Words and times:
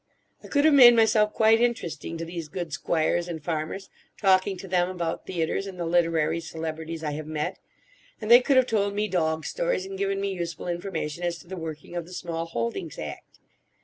I 0.41 0.47
could 0.47 0.65
have 0.65 0.73
made 0.73 0.95
myself 0.95 1.31
quite 1.31 1.61
interesting 1.61 2.17
to 2.17 2.25
these 2.25 2.47
good 2.47 2.73
squires 2.73 3.27
and 3.27 3.39
farmers 3.39 3.91
talking 4.19 4.57
to 4.57 4.67
them 4.67 4.89
about 4.89 5.27
theatres 5.27 5.67
and 5.67 5.79
the 5.79 5.85
literary 5.85 6.39
celebrities 6.39 7.03
I 7.03 7.11
have 7.11 7.27
met; 7.27 7.59
and 8.19 8.31
they 8.31 8.41
could 8.41 8.57
have 8.57 8.65
told 8.65 8.95
me 8.95 9.07
dog 9.07 9.45
stories 9.45 9.85
and 9.85 9.99
given 9.99 10.19
me 10.19 10.31
useful 10.33 10.67
information 10.67 11.23
as 11.23 11.37
to 11.37 11.47
the 11.47 11.55
working 11.55 11.95
of 11.95 12.05
the 12.07 12.13
Small 12.13 12.47
Holdings 12.47 12.97
Act. 12.97 13.37